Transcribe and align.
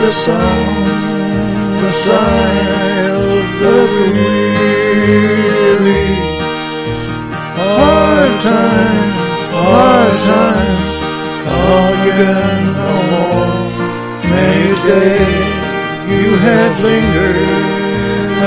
the 0.00 0.12
sound, 0.12 0.86
the 1.82 1.92
sigh 1.92 2.60
of 3.18 3.44
the 3.60 3.76
weary. 4.40 5.28
Hard 7.60 8.32
times, 8.48 9.18
hard 9.60 10.16
times, 10.32 10.92
come 11.44 11.98
again 12.10 12.62
no 12.80 12.92
more. 13.12 13.56
Many 14.32 14.68
you 16.12 16.28
had 16.46 16.72
lingered 16.88 17.38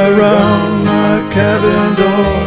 around 0.08 0.72
my 0.86 1.14
cabin 1.36 1.90
door. 2.02 2.43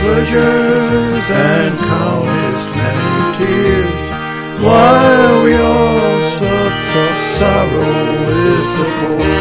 Pleasures 0.00 1.26
and 1.30 1.72
count 1.78 2.28
its 2.48 2.66
many 2.74 3.12
tears, 3.38 4.00
while 4.64 5.36
we 5.44 5.52
all 5.54 5.98
of 6.40 7.16
sorrow 7.38 7.98
with 8.28 8.68
the 8.78 8.86
poor. 8.98 9.32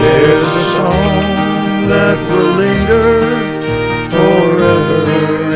There's 0.00 0.50
a 0.62 0.64
song 0.76 1.16
that 1.92 2.18
will 2.28 2.52
linger 2.62 3.14
forever 4.14 5.02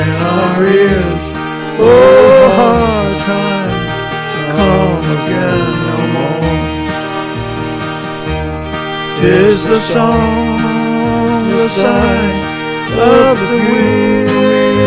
in 0.04 0.14
our 0.36 0.58
ears. 0.64 1.24
Oh, 1.80 2.40
hard 2.58 3.16
times 3.30 3.92
come 4.52 5.04
again 5.16 5.64
no 5.88 5.98
more. 6.16 6.54
Tis 9.20 9.58
the 9.64 9.80
song, 9.94 10.63
the 11.64 11.70
sigh 11.70 12.32
of 13.00 13.36
the 13.48 13.58
weary. 13.68 14.84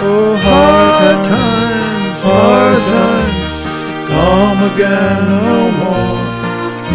Oh, 0.00 0.32
hard 0.48 1.18
times, 1.28 2.18
hard 2.28 2.82
times, 2.94 3.54
come 4.12 4.60
again 4.72 5.18
no 5.28 5.56
more. 5.80 6.20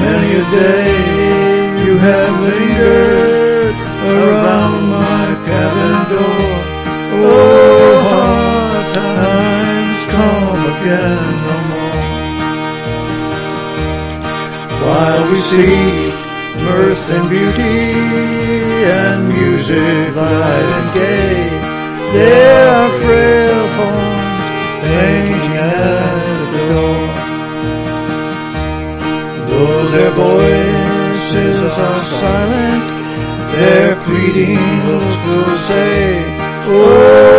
Many 0.04 0.30
a 0.42 0.46
day 0.60 0.90
you 1.86 1.94
have 2.08 2.34
lingered 2.50 3.76
around 4.16 4.82
my 4.98 5.26
cabin 5.46 5.98
door. 6.14 6.50
Oh, 7.14 7.94
hard 8.10 8.88
times, 9.02 10.02
come 10.16 10.62
again 10.74 11.30
no 11.48 11.58
more. 11.72 12.02
While 14.84 15.24
we 15.32 15.40
see 15.42 16.11
mirth 16.58 17.10
and 17.10 17.30
beauty 17.30 17.92
and 18.84 19.28
music 19.28 20.16
light 20.16 20.70
and 20.78 20.94
gay, 20.94 21.36
there 22.14 22.68
are 22.68 22.92
frail 23.02 23.68
forms 23.78 24.22
fainting 24.84 25.54
at 25.58 26.46
the 26.52 26.62
door. 26.74 27.04
Though 29.48 29.84
their 29.96 30.12
voices 30.12 31.58
are 31.88 32.04
silent, 32.20 32.84
their 33.56 33.96
pleading 34.06 34.60
will 34.86 35.58
say, 35.68 36.02
Oh, 36.74 37.31